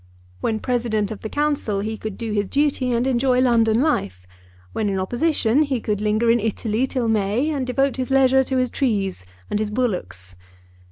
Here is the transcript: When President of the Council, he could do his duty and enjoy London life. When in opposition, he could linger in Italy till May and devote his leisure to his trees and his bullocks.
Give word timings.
When 0.39 0.57
President 0.59 1.11
of 1.11 1.21
the 1.21 1.29
Council, 1.29 1.81
he 1.81 1.95
could 1.95 2.17
do 2.17 2.31
his 2.33 2.47
duty 2.47 2.91
and 2.91 3.05
enjoy 3.05 3.39
London 3.39 3.81
life. 3.81 4.25
When 4.73 4.89
in 4.89 4.97
opposition, 4.99 5.61
he 5.61 5.79
could 5.79 6.01
linger 6.01 6.31
in 6.31 6.39
Italy 6.39 6.87
till 6.87 7.07
May 7.07 7.51
and 7.51 7.67
devote 7.67 7.97
his 7.97 8.09
leisure 8.09 8.43
to 8.45 8.57
his 8.57 8.71
trees 8.71 9.27
and 9.47 9.59
his 9.59 9.69
bullocks. 9.69 10.35